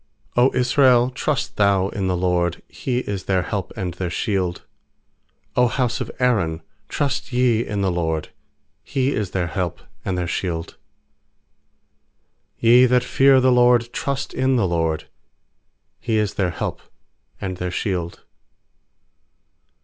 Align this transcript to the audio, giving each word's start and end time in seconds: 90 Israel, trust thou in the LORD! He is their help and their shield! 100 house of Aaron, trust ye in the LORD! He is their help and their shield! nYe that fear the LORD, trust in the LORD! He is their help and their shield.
90 0.35 0.57
Israel, 0.57 1.09
trust 1.11 1.57
thou 1.57 1.89
in 1.89 2.07
the 2.07 2.17
LORD! 2.17 2.63
He 2.67 3.01
is 3.01 3.25
their 3.25 3.43
help 3.43 3.71
and 3.75 3.93
their 3.93 4.09
shield! 4.09 4.63
100 5.53 5.75
house 5.75 6.01
of 6.01 6.09
Aaron, 6.19 6.63
trust 6.89 7.31
ye 7.31 7.63
in 7.63 7.81
the 7.81 7.91
LORD! 7.91 8.29
He 8.81 9.13
is 9.13 9.29
their 9.29 9.45
help 9.45 9.79
and 10.03 10.17
their 10.17 10.25
shield! 10.27 10.75
nYe 12.63 12.87
that 12.89 13.03
fear 13.03 13.39
the 13.39 13.51
LORD, 13.51 13.93
trust 13.93 14.33
in 14.33 14.55
the 14.55 14.67
LORD! 14.67 15.07
He 15.99 16.17
is 16.17 16.33
their 16.33 16.49
help 16.49 16.81
and 17.39 17.57
their 17.57 17.69
shield. 17.69 18.23